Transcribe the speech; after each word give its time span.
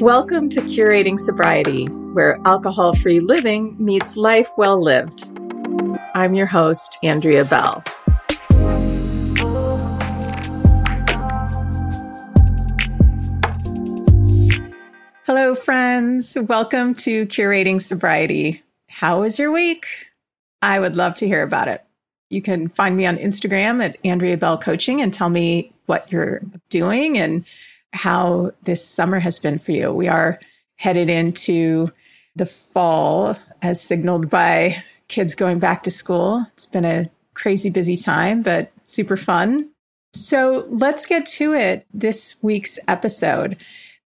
Welcome 0.00 0.48
to 0.50 0.62
Curating 0.62 1.20
Sobriety, 1.20 1.84
where 1.84 2.40
alcohol 2.46 2.96
free 2.96 3.20
living 3.20 3.76
meets 3.78 4.16
life 4.16 4.48
well 4.56 4.82
lived. 4.82 5.30
I'm 6.14 6.34
your 6.34 6.46
host, 6.46 6.98
Andrea 7.02 7.44
Bell. 7.44 7.84
Hello, 15.26 15.54
friends. 15.54 16.34
Welcome 16.34 16.94
to 16.94 17.26
Curating 17.26 17.78
Sobriety. 17.78 18.62
How 18.88 19.20
was 19.20 19.38
your 19.38 19.52
week? 19.52 19.84
I 20.62 20.80
would 20.80 20.96
love 20.96 21.16
to 21.16 21.26
hear 21.26 21.42
about 21.42 21.68
it. 21.68 21.84
You 22.30 22.40
can 22.40 22.68
find 22.68 22.96
me 22.96 23.04
on 23.04 23.18
Instagram 23.18 23.84
at 23.84 23.98
Andrea 24.02 24.38
Bell 24.38 24.56
Coaching 24.56 25.02
and 25.02 25.12
tell 25.12 25.28
me 25.28 25.74
what 25.84 26.10
you're 26.10 26.40
doing 26.70 27.18
and 27.18 27.44
how 27.92 28.52
this 28.62 28.84
summer 28.84 29.18
has 29.18 29.38
been 29.38 29.58
for 29.58 29.72
you. 29.72 29.92
We 29.92 30.08
are 30.08 30.38
headed 30.76 31.10
into 31.10 31.90
the 32.36 32.46
fall 32.46 33.36
as 33.60 33.80
signaled 33.80 34.30
by 34.30 34.82
kids 35.08 35.34
going 35.34 35.58
back 35.58 35.82
to 35.82 35.90
school. 35.90 36.46
It's 36.52 36.66
been 36.66 36.84
a 36.84 37.10
crazy 37.34 37.70
busy 37.70 37.96
time, 37.96 38.42
but 38.42 38.72
super 38.84 39.16
fun. 39.16 39.70
So 40.14 40.66
let's 40.70 41.06
get 41.06 41.26
to 41.26 41.52
it. 41.54 41.86
This 41.92 42.36
week's 42.42 42.78
episode. 42.88 43.56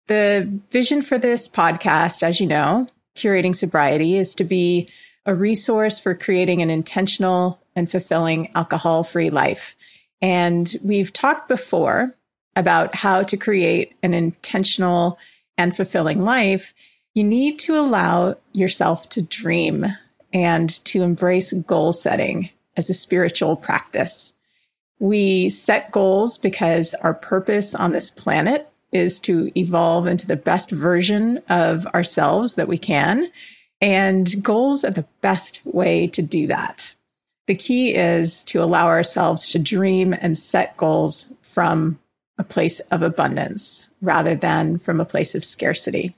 The 0.08 0.61
vision 0.72 1.02
for 1.02 1.17
this 1.17 1.48
podcast, 1.48 2.23
as 2.23 2.39
you 2.39 2.48
know, 2.48 2.88
curating 3.16 3.55
sobriety, 3.55 4.17
is 4.17 4.36
to 4.36 4.44
be 4.44 4.89
a 5.25 5.36
resource 5.36 6.00
for 6.00 6.16
creating 6.16 6.61
an 6.61 6.70
intentional 6.70 7.61
and 7.75 7.89
fulfilling 7.89 8.52
alcohol 8.55 9.03
free 9.03 9.30
life. 9.30 9.75
And 10.22 10.73
we've 10.84 11.13
talked 11.13 11.48
before 11.48 12.16
about 12.55 12.95
how 12.95 13.23
to 13.23 13.37
create 13.37 13.95
an 14.03 14.13
intentional 14.13 15.17
and 15.57 15.75
fulfilling 15.75 16.23
life, 16.23 16.73
you 17.13 17.23
need 17.23 17.59
to 17.59 17.77
allow 17.77 18.35
yourself 18.53 19.09
to 19.09 19.21
dream 19.21 19.85
and 20.33 20.69
to 20.85 21.03
embrace 21.03 21.53
goal 21.53 21.93
setting 21.93 22.49
as 22.77 22.89
a 22.89 22.93
spiritual 22.93 23.55
practice. 23.55 24.33
We 24.99 25.49
set 25.49 25.91
goals 25.91 26.38
because 26.38 26.93
our 26.93 27.13
purpose 27.13 27.75
on 27.75 27.91
this 27.91 28.09
planet 28.09 28.69
is 28.91 29.19
to 29.21 29.52
evolve 29.58 30.08
into 30.08 30.27
the 30.27 30.36
best 30.36 30.71
version 30.71 31.41
of 31.49 31.88
ourselves 31.88 32.55
that 32.55 32.67
we 32.67 32.77
can. 32.77 33.31
And 33.81 34.43
goals 34.43 34.83
are 34.83 34.91
the 34.91 35.08
best 35.21 35.61
way 35.65 36.08
to 36.08 36.21
do 36.21 36.47
that. 36.47 36.93
The 37.47 37.55
key 37.55 37.95
is 37.95 38.43
to 38.45 38.61
allow 38.61 38.88
ourselves 38.88 39.47
to 39.49 39.59
dream 39.59 40.13
and 40.13 40.38
set 40.38 40.77
goals 40.77 41.33
from 41.41 41.99
a 42.42 42.44
place 42.44 42.80
of 42.92 43.03
abundance 43.03 43.86
rather 44.02 44.36
than 44.36 44.80
from 44.80 45.00
a 45.00 45.06
place 45.06 45.36
of 45.36 45.45
scarcity. 45.45 46.16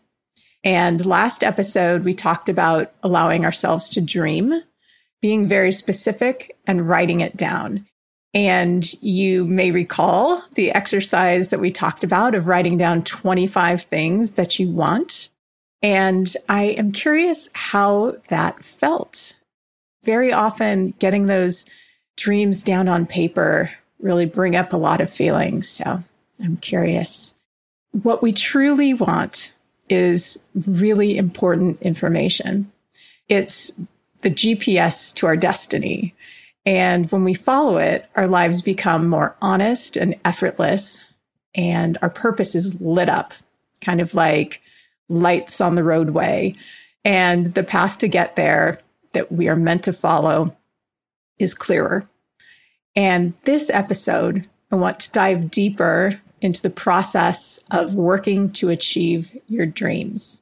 And 0.63 1.05
last 1.05 1.43
episode, 1.43 2.05
we 2.05 2.13
talked 2.13 2.47
about 2.47 2.93
allowing 3.03 3.43
ourselves 3.43 3.89
to 3.89 4.01
dream, 4.01 4.53
being 5.21 5.47
very 5.49 5.73
specific 5.73 6.57
and 6.65 6.87
writing 6.87 7.19
it 7.19 7.35
down. 7.35 7.85
And 8.33 8.91
you 9.03 9.43
may 9.43 9.71
recall 9.71 10.41
the 10.55 10.71
exercise 10.71 11.49
that 11.49 11.59
we 11.59 11.71
talked 11.71 12.05
about 12.05 12.35
of 12.35 12.47
writing 12.47 12.77
down 12.77 13.03
25 13.03 13.81
things 13.81 14.31
that 14.31 14.57
you 14.57 14.71
want. 14.71 15.27
And 15.81 16.33
I 16.47 16.63
am 16.63 16.93
curious 16.93 17.49
how 17.51 18.15
that 18.29 18.63
felt. 18.63 19.35
Very 20.05 20.31
often, 20.31 20.93
getting 20.99 21.25
those 21.25 21.65
dreams 22.15 22.63
down 22.63 22.87
on 22.87 23.05
paper 23.05 23.69
really 23.99 24.25
bring 24.25 24.55
up 24.55 24.71
a 24.71 24.77
lot 24.77 25.01
of 25.01 25.09
feelings. 25.09 25.67
So 25.69 26.01
I'm 26.43 26.57
curious. 26.57 27.33
What 27.91 28.21
we 28.21 28.33
truly 28.33 28.93
want 28.93 29.53
is 29.89 30.43
really 30.67 31.17
important 31.17 31.81
information. 31.81 32.71
It's 33.29 33.71
the 34.21 34.31
GPS 34.31 35.13
to 35.15 35.27
our 35.27 35.37
destiny. 35.37 36.15
And 36.65 37.11
when 37.11 37.23
we 37.23 37.33
follow 37.33 37.77
it, 37.77 38.05
our 38.15 38.27
lives 38.27 38.61
become 38.61 39.07
more 39.07 39.35
honest 39.41 39.97
and 39.97 40.19
effortless, 40.23 41.01
and 41.55 41.97
our 42.01 42.09
purpose 42.09 42.55
is 42.55 42.79
lit 42.81 43.09
up, 43.09 43.33
kind 43.81 44.01
of 44.01 44.13
like 44.13 44.61
lights 45.09 45.61
on 45.61 45.75
the 45.75 45.83
roadway. 45.83 46.55
And 47.05 47.53
the 47.53 47.63
path 47.63 47.97
to 47.99 48.07
get 48.07 48.35
there 48.35 48.79
that 49.11 49.31
we 49.31 49.49
are 49.49 49.55
meant 49.55 49.83
to 49.83 49.93
follow 49.93 50.55
is 51.37 51.53
clearer. 51.53 52.09
And 52.95 53.33
this 53.43 53.69
episode, 53.69 54.47
I 54.71 54.75
want 54.75 55.01
to 55.01 55.11
dive 55.11 55.51
deeper 55.51 56.19
into 56.43 56.61
the 56.61 56.69
process 56.69 57.59
of 57.71 57.95
working 57.95 58.51
to 58.51 58.69
achieve 58.69 59.35
your 59.47 59.65
dreams. 59.65 60.41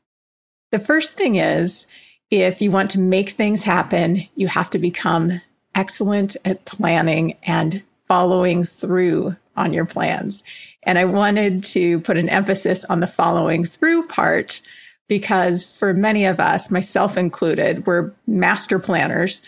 The 0.72 0.80
first 0.80 1.16
thing 1.16 1.36
is 1.36 1.86
if 2.32 2.62
you 2.62 2.72
want 2.72 2.92
to 2.92 3.00
make 3.00 3.32
things 3.32 3.64
happen, 3.64 4.28
you 4.36 4.48
have 4.48 4.72
to 4.72 4.80
become 4.80 5.42
excellent 5.76 6.36
at 6.44 6.66
planning 6.66 7.38
and 7.44 7.84
following 8.08 8.64
through 8.64 9.36
on 9.56 9.74
your 9.74 9.86
plans. 9.86 10.44
And 10.84 10.98
I 10.98 11.06
wanted 11.06 11.64
to 11.66 12.00
put 12.00 12.18
an 12.18 12.30
emphasis 12.30 12.84
on 12.86 13.00
the 13.00 13.08
following 13.08 13.64
through 13.64 14.08
part 14.08 14.62
because 15.08 15.66
for 15.66 15.94
many 15.94 16.26
of 16.26 16.40
us, 16.40 16.72
myself 16.72 17.16
included, 17.16 17.86
we're 17.86 18.12
master 18.26 18.80
planners 18.80 19.44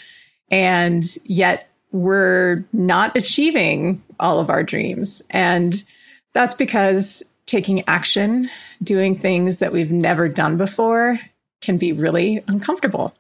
and 0.52 1.04
yet 1.24 1.68
we're 1.92 2.66
not 2.74 3.18
achieving 3.18 4.04
all 4.20 4.40
of 4.40 4.50
our 4.50 4.64
dreams. 4.64 5.24
And 5.30 5.84
that's 6.34 6.56
because 6.56 7.24
taking 7.46 7.88
action, 7.88 8.50
doing 8.82 9.18
things 9.18 9.60
that 9.60 9.72
we've 9.72 9.92
never 9.92 10.28
done 10.28 10.58
before, 10.58 11.20
can 11.62 11.78
be 11.78 11.94
really 11.94 12.44
uncomfortable. 12.48 13.16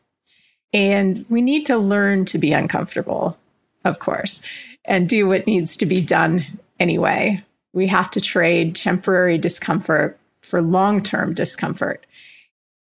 And 0.73 1.25
we 1.29 1.41
need 1.41 1.67
to 1.67 1.77
learn 1.77 2.25
to 2.25 2.37
be 2.37 2.51
uncomfortable, 2.51 3.37
of 3.85 3.99
course, 3.99 4.41
and 4.85 5.07
do 5.07 5.27
what 5.27 5.47
needs 5.47 5.77
to 5.77 5.85
be 5.85 6.01
done 6.01 6.43
anyway. 6.79 7.43
We 7.73 7.87
have 7.87 8.11
to 8.11 8.21
trade 8.21 8.75
temporary 8.75 9.37
discomfort 9.37 10.17
for 10.41 10.61
long 10.61 11.03
term 11.03 11.33
discomfort. 11.33 12.05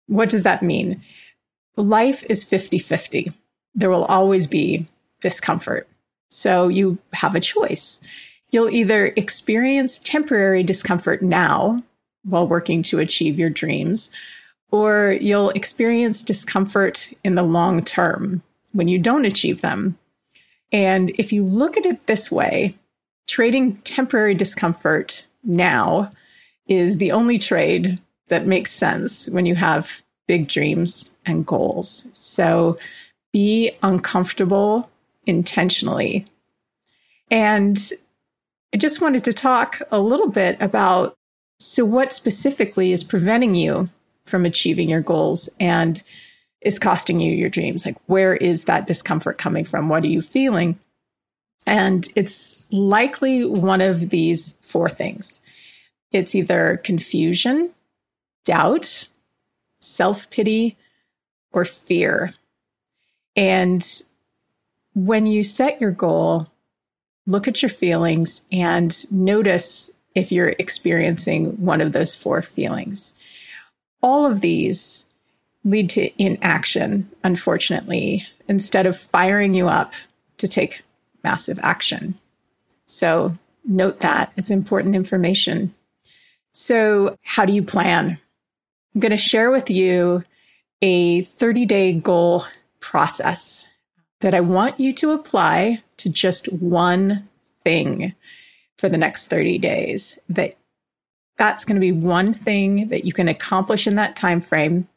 What 0.07 0.29
does 0.29 0.43
that 0.43 0.63
mean? 0.63 1.01
Life 1.75 2.23
is 2.29 2.43
50 2.43 2.79
50. 2.79 3.33
There 3.73 3.89
will 3.89 4.05
always 4.05 4.47
be 4.47 4.85
discomfort. 5.21 5.87
So 6.29 6.67
you 6.67 6.97
have 7.13 7.35
a 7.35 7.39
choice. 7.39 8.01
You'll 8.51 8.69
either 8.69 9.07
experience 9.15 9.99
temporary 9.99 10.63
discomfort 10.63 11.21
now 11.21 11.83
while 12.23 12.47
working 12.47 12.83
to 12.83 12.99
achieve 12.99 13.39
your 13.39 13.49
dreams, 13.49 14.11
or 14.69 15.17
you'll 15.19 15.49
experience 15.51 16.21
discomfort 16.21 17.11
in 17.23 17.35
the 17.35 17.43
long 17.43 17.83
term 17.83 18.43
when 18.73 18.87
you 18.87 18.99
don't 18.99 19.25
achieve 19.25 19.61
them. 19.61 19.97
And 20.71 21.11
if 21.17 21.33
you 21.33 21.43
look 21.43 21.77
at 21.77 21.85
it 21.85 22.05
this 22.07 22.31
way, 22.31 22.75
trading 23.27 23.77
temporary 23.77 24.35
discomfort 24.35 25.25
now 25.43 26.11
is 26.67 26.97
the 26.97 27.11
only 27.11 27.39
trade 27.39 27.99
that 28.27 28.45
makes 28.45 28.71
sense 28.71 29.27
when 29.29 29.45
you 29.45 29.55
have 29.55 30.01
big 30.27 30.47
dreams 30.47 31.09
and 31.25 31.45
goals. 31.45 32.05
So 32.13 32.77
be 33.33 33.71
uncomfortable 33.83 34.89
intentionally. 35.25 36.25
And 37.29 37.77
I 38.73 38.77
just 38.77 39.01
wanted 39.01 39.23
to 39.25 39.33
talk 39.33 39.81
a 39.91 39.99
little 39.99 40.29
bit 40.29 40.57
about 40.61 41.17
so, 41.59 41.85
what 41.85 42.11
specifically 42.11 42.91
is 42.91 43.03
preventing 43.03 43.55
you 43.55 43.89
from 44.25 44.45
achieving 44.45 44.89
your 44.89 45.01
goals 45.01 45.49
and 45.59 46.01
is 46.61 46.79
costing 46.79 47.19
you 47.19 47.33
your 47.33 47.49
dreams? 47.49 47.85
Like, 47.85 47.97
where 48.07 48.35
is 48.35 48.63
that 48.63 48.87
discomfort 48.87 49.37
coming 49.37 49.65
from? 49.65 49.87
What 49.87 50.03
are 50.03 50.07
you 50.07 50.21
feeling? 50.21 50.79
And 51.67 52.07
it's 52.15 52.59
likely 52.71 53.45
one 53.45 53.81
of 53.81 54.09
these 54.09 54.53
four 54.61 54.89
things 54.89 55.41
it's 56.11 56.35
either 56.35 56.81
confusion, 56.83 57.69
doubt, 58.43 59.07
self 59.79 60.29
pity, 60.29 60.77
or 61.53 61.63
fear. 61.63 62.33
And 63.35 63.85
when 64.93 65.25
you 65.25 65.43
set 65.43 65.79
your 65.79 65.91
goal, 65.91 66.50
look 67.27 67.47
at 67.47 67.61
your 67.61 67.69
feelings 67.69 68.41
and 68.51 69.11
notice 69.11 69.91
if 70.15 70.31
you're 70.31 70.53
experiencing 70.59 71.63
one 71.63 71.81
of 71.81 71.93
those 71.93 72.15
four 72.15 72.41
feelings. 72.41 73.13
All 74.01 74.25
of 74.25 74.41
these 74.41 75.05
lead 75.63 75.89
to 75.91 76.23
inaction, 76.23 77.09
unfortunately, 77.23 78.25
instead 78.47 78.85
of 78.85 78.97
firing 78.97 79.53
you 79.53 79.67
up 79.67 79.93
to 80.37 80.47
take 80.47 80.81
massive 81.23 81.59
action. 81.61 82.15
So 82.85 83.37
note 83.63 83.99
that 83.99 84.33
it's 84.35 84.49
important 84.49 84.95
information. 84.95 85.73
So, 86.53 87.15
how 87.23 87.45
do 87.45 87.53
you 87.53 87.63
plan? 87.63 88.17
I'm 88.93 89.01
going 89.01 89.11
to 89.11 89.17
share 89.17 89.51
with 89.51 89.69
you 89.69 90.25
a 90.81 91.21
30 91.21 91.65
day 91.65 91.93
goal 91.93 92.45
process 92.81 93.69
that 94.19 94.35
I 94.35 94.41
want 94.41 94.79
you 94.79 94.91
to 94.93 95.11
apply 95.11 95.81
to 96.01 96.09
just 96.09 96.51
one 96.51 97.27
thing 97.63 98.13
for 98.77 98.89
the 98.89 98.97
next 98.97 99.27
30 99.27 99.59
days 99.59 100.17
that 100.29 100.57
that's 101.37 101.65
going 101.65 101.75
to 101.75 101.81
be 101.81 101.91
one 101.91 102.33
thing 102.33 102.87
that 102.89 103.05
you 103.05 103.13
can 103.13 103.27
accomplish 103.27 103.87
in 103.87 103.95
that 103.95 104.15
time 104.15 104.41
frame. 104.41 104.87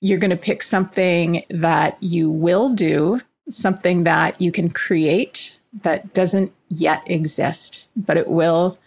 You're 0.00 0.18
going 0.18 0.30
to 0.30 0.36
pick 0.36 0.62
something 0.62 1.44
that 1.50 2.02
you 2.02 2.30
will 2.30 2.72
do, 2.72 3.20
something 3.50 4.04
that 4.04 4.40
you 4.40 4.52
can 4.52 4.70
create 4.70 5.58
that 5.82 6.14
doesn't 6.14 6.52
yet 6.68 7.02
exist, 7.10 7.88
but 7.96 8.16
it 8.16 8.28
will 8.28 8.78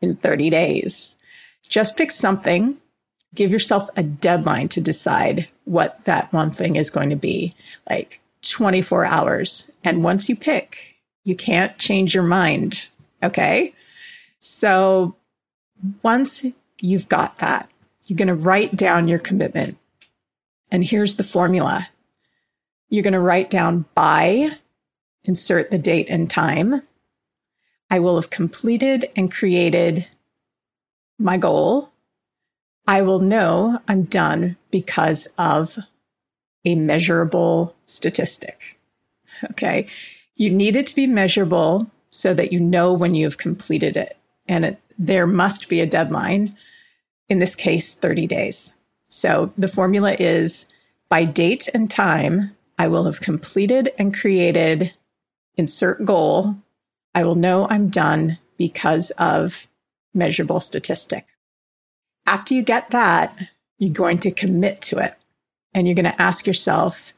in 0.00 0.16
30 0.16 0.50
days. 0.50 1.16
Just 1.68 1.96
pick 1.96 2.10
something, 2.10 2.76
give 3.34 3.50
yourself 3.50 3.88
a 3.96 4.02
deadline 4.02 4.68
to 4.68 4.80
decide 4.80 5.48
what 5.64 6.04
that 6.04 6.32
one 6.32 6.50
thing 6.50 6.76
is 6.76 6.90
going 6.90 7.10
to 7.10 7.16
be, 7.16 7.54
like 7.88 8.20
24 8.42 9.04
hours. 9.04 9.70
And 9.84 10.02
once 10.02 10.28
you 10.28 10.36
pick, 10.36 10.97
you 11.28 11.36
can't 11.36 11.76
change 11.76 12.14
your 12.14 12.22
mind. 12.22 12.88
Okay. 13.22 13.74
So 14.38 15.14
once 16.02 16.46
you've 16.80 17.06
got 17.06 17.36
that, 17.40 17.68
you're 18.06 18.16
going 18.16 18.28
to 18.28 18.34
write 18.34 18.74
down 18.74 19.08
your 19.08 19.18
commitment. 19.18 19.76
And 20.70 20.82
here's 20.82 21.16
the 21.16 21.24
formula 21.24 21.86
you're 22.88 23.02
going 23.02 23.12
to 23.12 23.20
write 23.20 23.50
down 23.50 23.84
by, 23.94 24.52
insert 25.24 25.70
the 25.70 25.76
date 25.76 26.08
and 26.08 26.30
time. 26.30 26.80
I 27.90 27.98
will 27.98 28.16
have 28.16 28.30
completed 28.30 29.10
and 29.14 29.30
created 29.30 30.08
my 31.18 31.36
goal. 31.36 31.92
I 32.86 33.02
will 33.02 33.20
know 33.20 33.82
I'm 33.86 34.04
done 34.04 34.56
because 34.70 35.28
of 35.36 35.76
a 36.64 36.74
measurable 36.74 37.76
statistic. 37.84 38.78
Okay. 39.50 39.88
You 40.38 40.50
need 40.50 40.76
it 40.76 40.86
to 40.86 40.94
be 40.94 41.06
measurable 41.06 41.90
so 42.10 42.32
that 42.32 42.52
you 42.52 42.60
know 42.60 42.92
when 42.92 43.14
you 43.14 43.26
have 43.26 43.38
completed 43.38 43.96
it. 43.96 44.16
And 44.46 44.64
it, 44.64 44.80
there 44.98 45.26
must 45.26 45.68
be 45.68 45.80
a 45.80 45.86
deadline, 45.86 46.56
in 47.28 47.40
this 47.40 47.54
case, 47.54 47.92
30 47.92 48.26
days. 48.26 48.72
So 49.08 49.52
the 49.58 49.68
formula 49.68 50.14
is 50.18 50.66
by 51.08 51.24
date 51.24 51.68
and 51.74 51.90
time, 51.90 52.56
I 52.78 52.88
will 52.88 53.04
have 53.04 53.20
completed 53.20 53.92
and 53.98 54.14
created 54.14 54.94
insert 55.56 56.04
goal. 56.04 56.54
I 57.14 57.24
will 57.24 57.34
know 57.34 57.66
I'm 57.68 57.88
done 57.88 58.38
because 58.56 59.10
of 59.12 59.66
measurable 60.14 60.60
statistic. 60.60 61.26
After 62.26 62.54
you 62.54 62.62
get 62.62 62.90
that, 62.90 63.36
you're 63.78 63.92
going 63.92 64.18
to 64.18 64.30
commit 64.30 64.82
to 64.82 64.98
it 64.98 65.14
and 65.74 65.86
you're 65.86 65.96
going 65.96 66.04
to 66.04 66.22
ask 66.22 66.46
yourself 66.46 67.12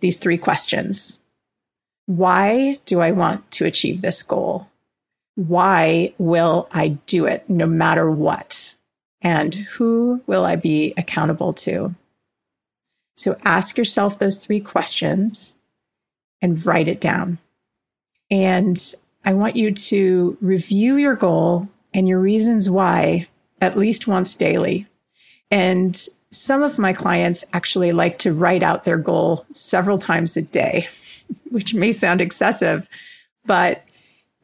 these 0.00 0.18
three 0.18 0.38
questions. 0.38 1.20
Why 2.06 2.78
do 2.84 3.00
I 3.00 3.12
want 3.12 3.50
to 3.52 3.64
achieve 3.64 4.02
this 4.02 4.22
goal? 4.22 4.68
Why 5.36 6.14
will 6.18 6.68
I 6.72 6.88
do 7.06 7.26
it 7.26 7.48
no 7.48 7.66
matter 7.66 8.10
what? 8.10 8.74
And 9.22 9.54
who 9.54 10.22
will 10.26 10.44
I 10.44 10.56
be 10.56 10.94
accountable 10.96 11.54
to? 11.54 11.94
So 13.16 13.36
ask 13.44 13.78
yourself 13.78 14.18
those 14.18 14.38
three 14.38 14.60
questions 14.60 15.54
and 16.42 16.64
write 16.66 16.88
it 16.88 17.00
down. 17.00 17.38
And 18.30 18.80
I 19.24 19.32
want 19.32 19.56
you 19.56 19.72
to 19.72 20.36
review 20.40 20.96
your 20.96 21.14
goal 21.14 21.68
and 21.94 22.08
your 22.08 22.18
reasons 22.18 22.68
why 22.68 23.28
at 23.60 23.78
least 23.78 24.06
once 24.06 24.34
daily. 24.34 24.86
And 25.50 25.96
some 26.30 26.62
of 26.62 26.78
my 26.78 26.92
clients 26.92 27.44
actually 27.52 27.92
like 27.92 28.18
to 28.18 28.34
write 28.34 28.62
out 28.62 28.84
their 28.84 28.98
goal 28.98 29.46
several 29.52 29.98
times 29.98 30.36
a 30.36 30.42
day, 30.42 30.88
which 31.50 31.74
may 31.74 31.92
sound 31.92 32.20
excessive, 32.20 32.88
but 33.46 33.84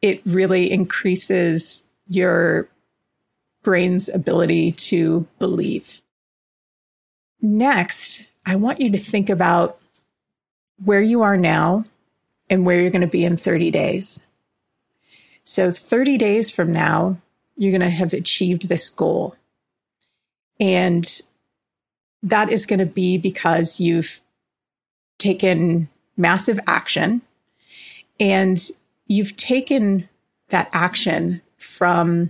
it 0.01 0.21
really 0.25 0.71
increases 0.71 1.83
your 2.07 2.67
brain's 3.63 4.09
ability 4.09 4.71
to 4.73 5.27
believe. 5.39 6.01
Next, 7.41 8.23
I 8.45 8.55
want 8.55 8.81
you 8.81 8.91
to 8.91 8.97
think 8.97 9.29
about 9.29 9.79
where 10.83 11.01
you 11.01 11.21
are 11.21 11.37
now 11.37 11.85
and 12.49 12.65
where 12.65 12.81
you're 12.81 12.91
going 12.91 13.01
to 13.01 13.07
be 13.07 13.25
in 13.25 13.37
30 13.37 13.71
days. 13.71 14.27
So, 15.43 15.71
30 15.71 16.17
days 16.17 16.51
from 16.51 16.71
now, 16.71 17.17
you're 17.57 17.71
going 17.71 17.81
to 17.81 17.89
have 17.89 18.13
achieved 18.13 18.67
this 18.67 18.89
goal. 18.89 19.35
And 20.59 21.09
that 22.23 22.51
is 22.51 22.65
going 22.65 22.79
to 22.79 22.85
be 22.85 23.17
because 23.17 23.79
you've 23.79 24.21
taken 25.17 25.89
massive 26.17 26.59
action 26.67 27.21
and 28.19 28.69
you've 29.07 29.35
taken 29.35 30.07
that 30.49 30.69
action 30.73 31.41
from 31.57 32.29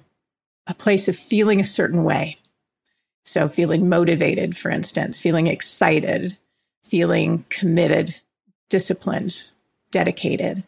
a 0.68 0.74
place 0.74 1.08
of 1.08 1.16
feeling 1.18 1.60
a 1.60 1.66
certain 1.66 2.04
way. 2.04 2.38
So, 3.26 3.50
feeling 3.50 3.90
motivated, 3.90 4.58
for 4.58 4.72
instance, 4.72 5.20
feeling 5.20 5.48
excited, 5.48 6.38
feeling 6.84 7.46
committed, 7.50 8.16
disciplined, 8.70 9.44
dedicated. 9.92 10.64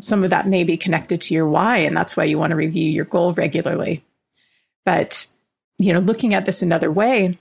Some 0.00 0.24
of 0.24 0.30
that 0.30 0.48
may 0.48 0.64
be 0.64 0.76
connected 0.76 1.20
to 1.22 1.34
your 1.34 1.48
why, 1.48 1.78
and 1.78 1.96
that's 1.96 2.16
why 2.16 2.24
you 2.24 2.38
want 2.38 2.50
to 2.50 2.56
review 2.56 2.90
your 2.90 3.04
goal 3.04 3.32
regularly. 3.32 4.04
But, 4.84 5.26
you 5.78 5.92
know, 5.92 6.00
looking 6.00 6.34
at 6.34 6.44
this 6.44 6.60
another 6.60 6.90
way, 6.90 7.38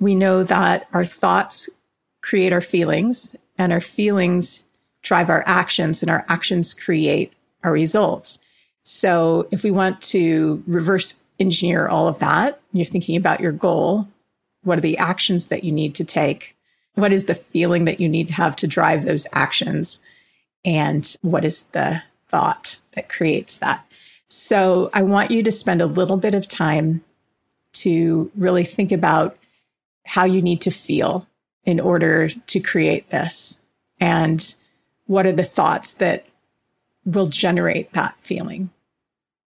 we 0.00 0.14
know 0.14 0.42
that 0.44 0.88
our 0.92 1.04
thoughts 1.04 1.68
create 2.22 2.52
our 2.52 2.60
feelings 2.60 3.36
and 3.58 3.72
our 3.72 3.80
feelings 3.80 4.62
drive 5.02 5.30
our 5.30 5.44
actions 5.46 6.02
and 6.02 6.10
our 6.10 6.24
actions 6.28 6.74
create 6.74 7.32
our 7.62 7.72
results. 7.72 8.38
So 8.82 9.48
if 9.50 9.62
we 9.62 9.70
want 9.70 10.02
to 10.02 10.62
reverse 10.66 11.20
engineer 11.38 11.88
all 11.88 12.08
of 12.08 12.18
that, 12.20 12.60
you're 12.72 12.84
thinking 12.84 13.16
about 13.16 13.40
your 13.40 13.52
goal. 13.52 14.08
What 14.62 14.78
are 14.78 14.82
the 14.82 14.98
actions 14.98 15.48
that 15.48 15.64
you 15.64 15.72
need 15.72 15.94
to 15.96 16.04
take? 16.04 16.56
What 16.94 17.12
is 17.12 17.24
the 17.24 17.34
feeling 17.34 17.86
that 17.86 18.00
you 18.00 18.08
need 18.08 18.28
to 18.28 18.34
have 18.34 18.56
to 18.56 18.66
drive 18.66 19.04
those 19.04 19.26
actions? 19.32 20.00
And 20.64 21.16
what 21.22 21.44
is 21.44 21.62
the 21.72 22.02
thought 22.28 22.78
that 22.92 23.08
creates 23.08 23.58
that? 23.58 23.84
So 24.28 24.90
I 24.92 25.02
want 25.02 25.30
you 25.30 25.42
to 25.42 25.52
spend 25.52 25.82
a 25.82 25.86
little 25.86 26.16
bit 26.16 26.34
of 26.34 26.48
time 26.48 27.04
to 27.74 28.30
really 28.36 28.64
think 28.64 28.92
about 28.92 29.36
how 30.04 30.24
you 30.24 30.42
need 30.42 30.62
to 30.62 30.70
feel 30.70 31.26
in 31.64 31.80
order 31.80 32.28
to 32.28 32.60
create 32.60 33.10
this 33.10 33.60
and 34.00 34.54
what 35.06 35.26
are 35.26 35.32
the 35.32 35.44
thoughts 35.44 35.92
that 35.92 36.26
will 37.04 37.28
generate 37.28 37.92
that 37.92 38.16
feeling. 38.20 38.70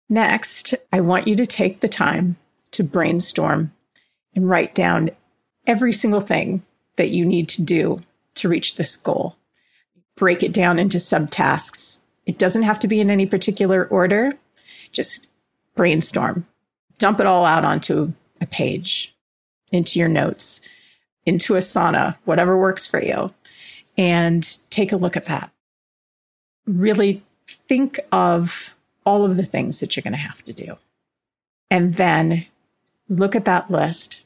Next, 0.07 0.73
I 0.91 1.01
want 1.01 1.27
you 1.27 1.35
to 1.37 1.45
take 1.45 1.79
the 1.79 1.87
time 1.87 2.37
to 2.71 2.83
brainstorm 2.83 3.71
and 4.35 4.49
write 4.49 4.75
down 4.75 5.11
every 5.67 5.93
single 5.93 6.21
thing 6.21 6.63
that 6.95 7.09
you 7.09 7.25
need 7.25 7.49
to 7.49 7.61
do 7.61 8.01
to 8.35 8.49
reach 8.49 8.75
this 8.75 8.95
goal. 8.95 9.35
Break 10.15 10.43
it 10.43 10.53
down 10.53 10.79
into 10.79 10.97
subtasks. 10.97 11.99
It 12.25 12.37
doesn't 12.37 12.63
have 12.63 12.79
to 12.79 12.87
be 12.87 12.99
in 12.99 13.09
any 13.09 13.25
particular 13.25 13.85
order. 13.85 14.33
Just 14.91 15.27
brainstorm. 15.75 16.45
Dump 16.97 17.19
it 17.19 17.25
all 17.25 17.45
out 17.45 17.63
onto 17.63 18.13
a 18.41 18.45
page 18.45 19.15
into 19.71 19.99
your 19.99 20.09
notes, 20.09 20.61
into 21.29 21.53
Asana, 21.53 22.17
whatever 22.25 22.57
works 22.57 22.87
for 22.87 23.01
you, 23.01 23.33
and 23.97 24.57
take 24.69 24.91
a 24.91 24.97
look 24.97 25.15
at 25.15 25.25
that. 25.25 25.51
Really 26.65 27.23
think 27.47 27.99
of 28.11 28.75
all 29.05 29.23
of 29.23 29.37
the 29.37 29.45
things 29.45 29.79
that 29.79 29.95
you're 29.95 30.01
going 30.01 30.13
to 30.13 30.19
have 30.19 30.43
to 30.45 30.53
do. 30.53 30.77
And 31.71 31.95
then 31.95 32.45
look 33.07 33.35
at 33.35 33.45
that 33.45 33.71
list. 33.71 34.23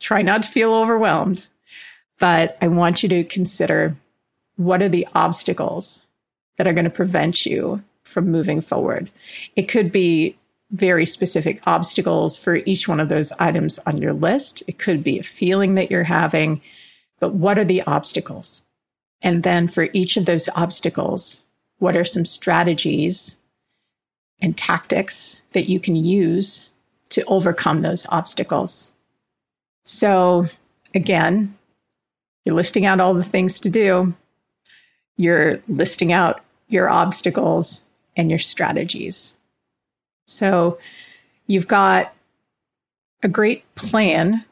Try 0.00 0.22
not 0.22 0.42
to 0.44 0.48
feel 0.48 0.72
overwhelmed, 0.72 1.48
but 2.18 2.56
I 2.60 2.68
want 2.68 3.02
you 3.02 3.08
to 3.08 3.24
consider 3.24 3.96
what 4.56 4.82
are 4.82 4.88
the 4.88 5.08
obstacles 5.14 6.00
that 6.56 6.66
are 6.66 6.72
going 6.72 6.84
to 6.84 6.90
prevent 6.90 7.46
you 7.46 7.82
from 8.02 8.30
moving 8.30 8.60
forward. 8.60 9.10
It 9.56 9.68
could 9.68 9.92
be 9.92 10.36
very 10.70 11.06
specific 11.06 11.62
obstacles 11.66 12.36
for 12.36 12.56
each 12.56 12.88
one 12.88 13.00
of 13.00 13.08
those 13.08 13.32
items 13.32 13.78
on 13.86 13.98
your 13.98 14.12
list. 14.12 14.62
It 14.66 14.78
could 14.78 15.02
be 15.02 15.18
a 15.18 15.22
feeling 15.22 15.74
that 15.74 15.90
you're 15.90 16.04
having, 16.04 16.60
but 17.20 17.34
what 17.34 17.58
are 17.58 17.64
the 17.64 17.82
obstacles? 17.82 18.62
And 19.22 19.42
then 19.42 19.66
for 19.68 19.88
each 19.92 20.16
of 20.16 20.26
those 20.26 20.48
obstacles, 20.54 21.42
what 21.78 21.96
are 21.96 22.04
some 22.04 22.24
strategies 22.24 23.36
and 24.40 24.56
tactics 24.56 25.40
that 25.52 25.68
you 25.68 25.80
can 25.80 25.96
use 25.96 26.68
to 27.10 27.24
overcome 27.24 27.82
those 27.82 28.06
obstacles? 28.10 28.92
So 29.84 30.46
again, 30.94 31.56
you're 32.44 32.54
listing 32.54 32.86
out 32.86 33.00
all 33.00 33.14
the 33.14 33.24
things 33.24 33.60
to 33.60 33.70
do. 33.70 34.14
You're 35.16 35.60
listing 35.66 36.12
out 36.12 36.42
your 36.68 36.88
obstacles 36.88 37.80
and 38.16 38.30
your 38.30 38.38
strategies. 38.38 39.36
So 40.28 40.78
you've 41.46 41.66
got 41.66 42.14
a 43.22 43.28
great 43.28 43.74
plan 43.74 44.44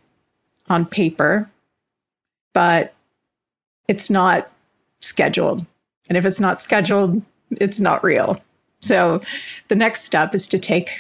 on 0.68 0.86
paper, 0.86 1.48
but 2.52 2.94
it's 3.86 4.10
not 4.10 4.50
scheduled. 5.00 5.64
And 6.08 6.16
if 6.16 6.24
it's 6.24 6.40
not 6.40 6.62
scheduled, 6.62 7.22
it's 7.50 7.78
not 7.78 8.02
real. 8.02 8.40
So 8.80 9.20
the 9.68 9.76
next 9.76 10.02
step 10.02 10.34
is 10.34 10.46
to 10.48 10.58
take 10.58 10.90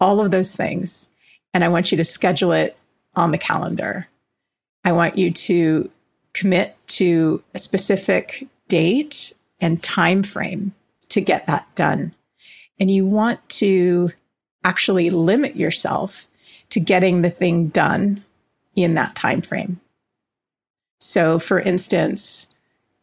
all 0.00 0.20
of 0.20 0.30
those 0.30 0.54
things 0.54 1.08
and 1.54 1.64
I 1.64 1.68
want 1.68 1.90
you 1.90 1.98
to 1.98 2.04
schedule 2.04 2.52
it 2.52 2.76
on 3.16 3.30
the 3.30 3.38
calendar. 3.38 4.06
I 4.84 4.92
want 4.92 5.18
you 5.18 5.30
to 5.30 5.90
commit 6.34 6.76
to 6.88 7.42
a 7.54 7.58
specific 7.58 8.46
date 8.68 9.32
and 9.60 9.82
time 9.82 10.22
frame 10.22 10.74
to 11.08 11.20
get 11.20 11.46
that 11.46 11.66
done. 11.74 12.14
And 12.80 12.90
you 12.90 13.06
want 13.06 13.46
to 13.50 14.10
actually 14.64 15.10
limit 15.10 15.56
yourself 15.56 16.28
to 16.70 16.80
getting 16.80 17.22
the 17.22 17.30
thing 17.30 17.68
done 17.68 18.24
in 18.74 18.94
that 18.94 19.16
time 19.16 19.40
frame. 19.40 19.80
So 21.00 21.38
for 21.38 21.58
instance, 21.58 22.46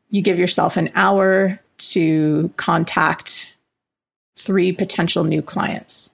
you 0.10 0.22
give 0.22 0.39
yourself 0.39 0.77
an 0.77 0.91
hour 0.96 1.60
to 1.77 2.51
contact 2.58 3.53
three 4.38 4.72
potential 4.72 5.24
new 5.24 5.41
clients. 5.41 6.12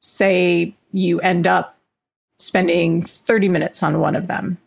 Say 0.00 0.74
you 0.92 1.20
end 1.20 1.46
up 1.46 1.76
spending 2.38 3.02
30 3.02 3.48
minutes 3.48 3.82
on 3.82 4.00
one 4.00 4.16
of 4.16 4.26
them, 4.26 4.58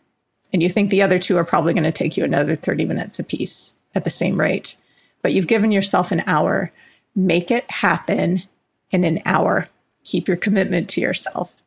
and 0.52 0.62
you 0.62 0.68
think 0.68 0.90
the 0.90 1.02
other 1.02 1.18
two 1.18 1.36
are 1.36 1.44
probably 1.44 1.72
going 1.72 1.84
to 1.84 1.92
take 1.92 2.16
you 2.16 2.24
another 2.24 2.56
30 2.56 2.84
minutes 2.84 3.18
apiece 3.18 3.74
at 3.94 4.04
the 4.04 4.10
same 4.10 4.38
rate. 4.38 4.76
But 5.22 5.32
you've 5.32 5.46
given 5.46 5.72
yourself 5.72 6.12
an 6.12 6.22
hour. 6.26 6.70
Make 7.14 7.50
it 7.50 7.70
happen 7.70 8.42
in 8.90 9.04
an 9.04 9.22
hour. 9.24 9.68
Keep 10.04 10.28
your 10.28 10.36
commitment 10.36 10.90
to 10.90 11.00
yourself. 11.00 11.62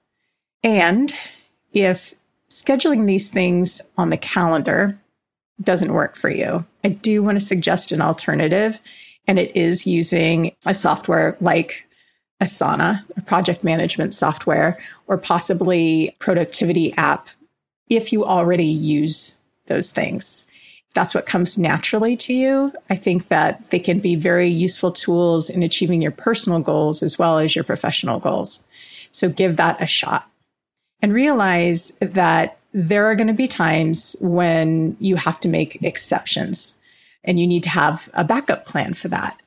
And 0.63 1.13
if 1.73 2.13
scheduling 2.49 3.05
these 3.05 3.29
things 3.29 3.81
on 3.97 4.09
the 4.09 4.17
calendar 4.17 4.99
doesn't 5.61 5.93
work 5.93 6.15
for 6.15 6.29
you, 6.29 6.65
I 6.83 6.89
do 6.89 7.23
want 7.23 7.39
to 7.39 7.45
suggest 7.45 7.91
an 7.91 8.01
alternative. 8.01 8.79
And 9.27 9.39
it 9.39 9.55
is 9.55 9.87
using 9.87 10.55
a 10.65 10.73
software 10.73 11.37
like 11.39 11.85
Asana, 12.41 13.03
a 13.15 13.21
project 13.21 13.63
management 13.63 14.13
software, 14.13 14.79
or 15.07 15.17
possibly 15.17 16.15
productivity 16.19 16.93
app 16.95 17.29
if 17.89 18.11
you 18.11 18.25
already 18.25 18.65
use 18.65 19.33
those 19.67 19.89
things. 19.89 20.45
That's 20.95 21.13
what 21.13 21.25
comes 21.25 21.57
naturally 21.57 22.15
to 22.15 22.33
you. 22.33 22.71
I 22.89 22.95
think 22.95 23.27
that 23.27 23.69
they 23.69 23.79
can 23.79 23.99
be 23.99 24.15
very 24.15 24.47
useful 24.47 24.93
tools 24.93 25.49
in 25.49 25.61
achieving 25.61 26.01
your 26.01 26.11
personal 26.11 26.61
goals 26.61 27.03
as 27.03 27.19
well 27.19 27.37
as 27.37 27.53
your 27.53 27.65
professional 27.65 28.17
goals. 28.17 28.63
So 29.11 29.27
give 29.27 29.57
that 29.57 29.81
a 29.81 29.87
shot 29.87 30.27
and 31.01 31.13
realize 31.13 31.91
that 31.99 32.57
there 32.73 33.05
are 33.05 33.15
going 33.15 33.27
to 33.27 33.33
be 33.33 33.49
times 33.49 34.15
when 34.21 34.95
you 35.01 35.17
have 35.17 35.39
to 35.41 35.49
make 35.49 35.83
exceptions 35.83 36.75
and 37.25 37.37
you 37.39 37.45
need 37.45 37.63
to 37.63 37.69
have 37.69 38.09
a 38.13 38.23
backup 38.23 38.65
plan 38.65 38.93
for 38.93 39.09
that. 39.09 39.37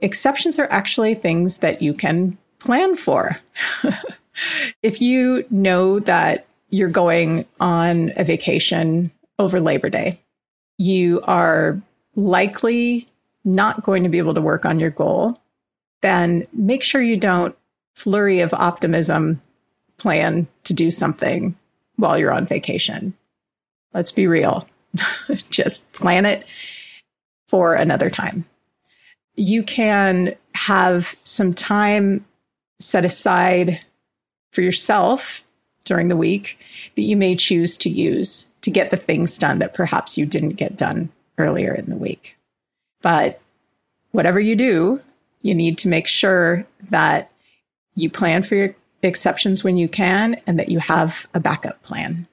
Exceptions 0.00 0.58
are 0.58 0.70
actually 0.70 1.14
things 1.14 1.58
that 1.58 1.80
you 1.80 1.94
can 1.94 2.36
plan 2.58 2.94
for. 2.94 3.38
if 4.82 5.00
you 5.00 5.46
know 5.50 5.98
that 6.00 6.46
you're 6.68 6.90
going 6.90 7.46
on 7.58 8.12
a 8.16 8.24
vacation 8.24 9.10
over 9.38 9.60
Labor 9.60 9.88
Day, 9.88 10.20
you 10.78 11.20
are 11.24 11.80
likely 12.14 13.08
not 13.44 13.84
going 13.84 14.04
to 14.04 14.08
be 14.08 14.18
able 14.18 14.34
to 14.34 14.40
work 14.40 14.64
on 14.64 14.80
your 14.80 14.90
goal, 14.90 15.40
then 16.02 16.46
make 16.52 16.82
sure 16.82 17.02
you 17.02 17.16
don't 17.16 17.56
flurry 17.94 18.40
of 18.40 18.54
optimism 18.54 19.42
plan 19.96 20.46
to 20.64 20.72
do 20.72 20.90
something 20.90 21.56
while 21.96 22.16
you're 22.16 22.32
on 22.32 22.46
vacation. 22.46 23.12
Let's 23.92 24.12
be 24.12 24.26
real. 24.26 24.68
Just 25.50 25.90
plan 25.92 26.24
it 26.24 26.46
for 27.48 27.74
another 27.74 28.10
time. 28.10 28.44
You 29.34 29.62
can 29.62 30.36
have 30.54 31.16
some 31.24 31.54
time 31.54 32.24
set 32.80 33.04
aside 33.04 33.80
for 34.52 34.62
yourself 34.62 35.42
during 35.84 36.08
the 36.08 36.16
week 36.16 36.58
that 36.94 37.02
you 37.02 37.16
may 37.16 37.34
choose 37.34 37.76
to 37.78 37.90
use 37.90 38.46
to 38.68 38.72
get 38.72 38.90
the 38.90 38.98
things 38.98 39.38
done 39.38 39.60
that 39.60 39.72
perhaps 39.72 40.18
you 40.18 40.26
didn't 40.26 40.50
get 40.50 40.76
done 40.76 41.08
earlier 41.38 41.72
in 41.72 41.88
the 41.88 41.96
week. 41.96 42.36
But 43.00 43.40
whatever 44.10 44.38
you 44.38 44.56
do, 44.56 45.00
you 45.40 45.54
need 45.54 45.78
to 45.78 45.88
make 45.88 46.06
sure 46.06 46.66
that 46.90 47.32
you 47.94 48.10
plan 48.10 48.42
for 48.42 48.56
your 48.56 48.74
exceptions 49.02 49.64
when 49.64 49.78
you 49.78 49.88
can 49.88 50.38
and 50.46 50.58
that 50.58 50.68
you 50.68 50.80
have 50.80 51.26
a 51.32 51.40
backup 51.40 51.82
plan. 51.82 52.26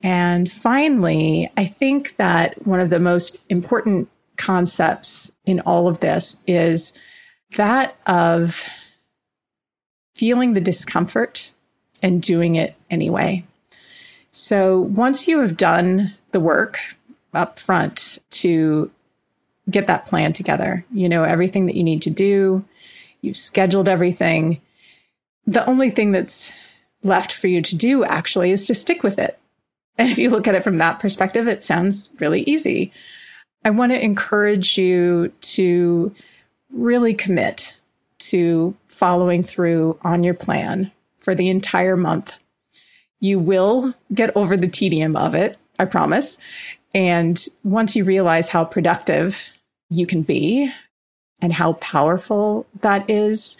And 0.00 0.50
finally, 0.50 1.50
I 1.58 1.66
think 1.66 2.16
that 2.16 2.66
one 2.66 2.80
of 2.80 2.88
the 2.88 2.98
most 2.98 3.36
important 3.50 4.08
concepts 4.38 5.30
in 5.44 5.60
all 5.60 5.88
of 5.88 6.00
this 6.00 6.42
is 6.46 6.94
that 7.58 7.96
of 8.06 8.66
feeling 10.14 10.54
the 10.54 10.60
discomfort 10.62 11.52
and 12.02 12.22
doing 12.22 12.56
it 12.56 12.74
anyway. 12.88 13.44
So 14.34 14.80
once 14.80 15.28
you 15.28 15.38
have 15.40 15.56
done 15.56 16.12
the 16.32 16.40
work 16.40 16.80
up 17.32 17.60
front 17.60 18.18
to 18.30 18.90
get 19.70 19.86
that 19.86 20.06
plan 20.06 20.32
together, 20.32 20.84
you 20.92 21.08
know 21.08 21.22
everything 21.22 21.66
that 21.66 21.76
you 21.76 21.84
need 21.84 22.02
to 22.02 22.10
do, 22.10 22.64
you've 23.20 23.36
scheduled 23.36 23.88
everything, 23.88 24.60
the 25.46 25.64
only 25.66 25.90
thing 25.90 26.10
that's 26.10 26.52
left 27.04 27.32
for 27.32 27.46
you 27.46 27.62
to 27.62 27.76
do 27.76 28.02
actually 28.02 28.50
is 28.50 28.64
to 28.64 28.74
stick 28.74 29.02
with 29.02 29.18
it. 29.18 29.38
And 29.96 30.10
if 30.10 30.18
you 30.18 30.28
look 30.28 30.48
at 30.48 30.56
it 30.56 30.64
from 30.64 30.78
that 30.78 30.98
perspective, 30.98 31.46
it 31.46 31.62
sounds 31.62 32.12
really 32.18 32.40
easy. 32.42 32.92
I 33.64 33.70
want 33.70 33.92
to 33.92 34.04
encourage 34.04 34.76
you 34.76 35.32
to 35.42 36.12
really 36.72 37.14
commit 37.14 37.76
to 38.18 38.74
following 38.88 39.44
through 39.44 39.96
on 40.02 40.24
your 40.24 40.34
plan 40.34 40.90
for 41.14 41.36
the 41.36 41.48
entire 41.48 41.96
month. 41.96 42.36
You 43.20 43.38
will 43.38 43.94
get 44.12 44.36
over 44.36 44.56
the 44.56 44.68
tedium 44.68 45.16
of 45.16 45.34
it, 45.34 45.58
I 45.78 45.84
promise. 45.86 46.38
And 46.94 47.44
once 47.62 47.96
you 47.96 48.04
realize 48.04 48.48
how 48.48 48.64
productive 48.64 49.50
you 49.90 50.06
can 50.06 50.22
be 50.22 50.72
and 51.40 51.52
how 51.52 51.74
powerful 51.74 52.66
that 52.80 53.08
is, 53.10 53.56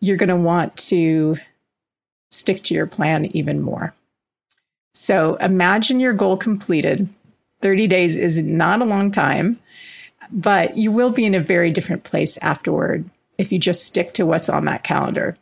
you're 0.00 0.16
going 0.16 0.28
to 0.28 0.36
want 0.36 0.76
to 0.76 1.36
stick 2.30 2.62
to 2.64 2.74
your 2.74 2.86
plan 2.86 3.26
even 3.36 3.60
more. 3.60 3.94
So 4.92 5.36
imagine 5.36 6.00
your 6.00 6.12
goal 6.12 6.36
completed. 6.36 7.08
30 7.62 7.86
days 7.86 8.16
is 8.16 8.42
not 8.42 8.82
a 8.82 8.86
long 8.86 9.10
time, 9.10 9.58
but 10.30 10.76
you 10.76 10.92
will 10.92 11.10
be 11.10 11.24
in 11.24 11.34
a 11.34 11.40
very 11.40 11.70
different 11.70 12.04
place 12.04 12.36
afterward 12.38 13.08
if 13.38 13.50
you 13.52 13.58
just 13.58 13.86
stick 13.86 14.14
to 14.14 14.26
what's 14.26 14.48
on 14.48 14.66
that 14.66 14.84
calendar. 14.84 15.36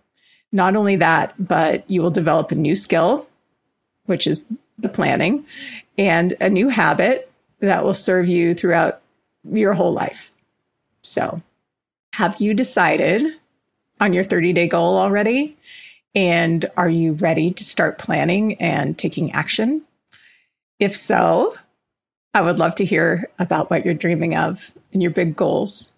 Not 0.52 0.76
only 0.76 0.96
that, 0.96 1.34
but 1.38 1.90
you 1.90 2.02
will 2.02 2.10
develop 2.10 2.52
a 2.52 2.56
new 2.56 2.76
skill, 2.76 3.26
which 4.04 4.26
is 4.26 4.44
the 4.78 4.88
planning, 4.88 5.46
and 5.96 6.36
a 6.40 6.50
new 6.50 6.68
habit 6.68 7.30
that 7.60 7.84
will 7.84 7.94
serve 7.94 8.28
you 8.28 8.54
throughout 8.54 9.00
your 9.50 9.72
whole 9.72 9.92
life. 9.92 10.32
So, 11.02 11.40
have 12.12 12.40
you 12.40 12.54
decided 12.54 13.26
on 14.00 14.12
your 14.12 14.24
30 14.24 14.52
day 14.52 14.68
goal 14.68 14.98
already? 14.98 15.56
And 16.14 16.64
are 16.76 16.88
you 16.88 17.14
ready 17.14 17.52
to 17.52 17.64
start 17.64 17.98
planning 17.98 18.60
and 18.60 18.98
taking 18.98 19.32
action? 19.32 19.82
If 20.78 20.94
so, 20.94 21.56
I 22.34 22.42
would 22.42 22.58
love 22.58 22.74
to 22.76 22.84
hear 22.84 23.30
about 23.38 23.70
what 23.70 23.84
you're 23.84 23.94
dreaming 23.94 24.36
of 24.36 24.72
and 24.92 25.02
your 25.02 25.10
big 25.10 25.36
goals. 25.36 25.92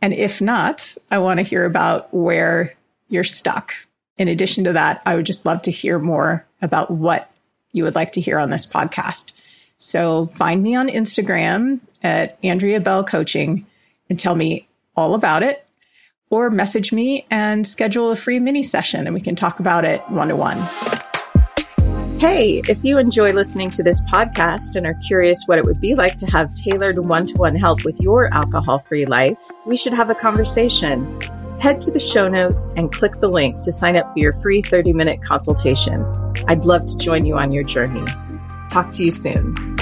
And 0.00 0.12
if 0.12 0.40
not, 0.40 0.96
I 1.10 1.18
want 1.18 1.38
to 1.38 1.44
hear 1.44 1.64
about 1.64 2.12
where 2.14 2.74
you're 3.08 3.24
stuck. 3.24 3.74
In 4.18 4.28
addition 4.28 4.64
to 4.64 4.72
that, 4.72 5.02
I 5.04 5.16
would 5.16 5.26
just 5.26 5.44
love 5.44 5.62
to 5.62 5.70
hear 5.70 5.98
more 5.98 6.46
about 6.62 6.90
what 6.90 7.30
you 7.72 7.84
would 7.84 7.94
like 7.94 8.12
to 8.12 8.20
hear 8.20 8.38
on 8.38 8.50
this 8.50 8.66
podcast. 8.66 9.32
So 9.76 10.26
find 10.26 10.62
me 10.62 10.74
on 10.74 10.88
Instagram 10.88 11.80
at 12.02 12.38
Andrea 12.42 12.80
Bell 12.80 13.04
Coaching 13.04 13.66
and 14.08 14.18
tell 14.18 14.34
me 14.34 14.68
all 14.96 15.14
about 15.14 15.42
it 15.42 15.66
or 16.30 16.50
message 16.50 16.92
me 16.92 17.26
and 17.30 17.66
schedule 17.66 18.10
a 18.10 18.16
free 18.16 18.38
mini 18.38 18.62
session 18.62 19.06
and 19.06 19.14
we 19.14 19.20
can 19.20 19.36
talk 19.36 19.60
about 19.60 19.84
it 19.84 20.00
one 20.08 20.28
to 20.28 20.36
one. 20.36 20.58
Hey, 22.18 22.62
if 22.66 22.82
you 22.82 22.96
enjoy 22.96 23.32
listening 23.32 23.68
to 23.70 23.82
this 23.82 24.00
podcast 24.04 24.74
and 24.74 24.86
are 24.86 24.98
curious 25.06 25.42
what 25.44 25.58
it 25.58 25.66
would 25.66 25.82
be 25.82 25.94
like 25.94 26.16
to 26.16 26.26
have 26.26 26.54
tailored 26.54 26.98
one 26.98 27.26
to 27.26 27.36
one 27.36 27.54
help 27.54 27.84
with 27.84 28.00
your 28.00 28.32
alcohol 28.32 28.78
free 28.88 29.04
life, 29.04 29.38
we 29.66 29.76
should 29.76 29.92
have 29.92 30.08
a 30.08 30.14
conversation. 30.14 31.04
Head 31.60 31.80
to 31.82 31.90
the 31.90 31.98
show 31.98 32.28
notes 32.28 32.74
and 32.76 32.92
click 32.92 33.14
the 33.20 33.28
link 33.28 33.62
to 33.62 33.72
sign 33.72 33.96
up 33.96 34.12
for 34.12 34.18
your 34.18 34.32
free 34.34 34.60
30 34.60 34.92
minute 34.92 35.22
consultation. 35.22 36.04
I'd 36.48 36.66
love 36.66 36.84
to 36.86 36.98
join 36.98 37.24
you 37.24 37.36
on 37.36 37.50
your 37.50 37.64
journey. 37.64 38.04
Talk 38.68 38.92
to 38.92 39.04
you 39.04 39.10
soon. 39.10 39.75